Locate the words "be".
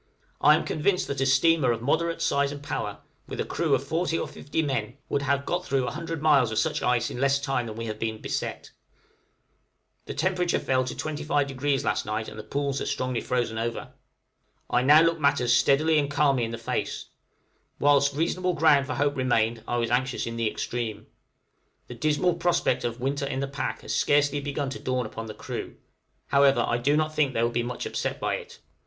27.51-27.61